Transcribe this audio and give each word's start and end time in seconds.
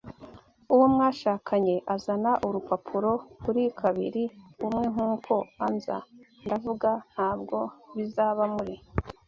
uwo 0.73 0.85
mwashakanye 0.93 1.75
azana 1.95 2.31
urupapuro 2.47 3.11
kuri 3.43 3.63
kabili- 3.79 4.23
umwe 4.67 4.85
nkuko 4.93 5.33
anzi, 5.65 5.95
ndavuga- 6.45 6.89
ntabwo 7.13 7.57
bizaba 7.95 8.43
muri 8.55 8.75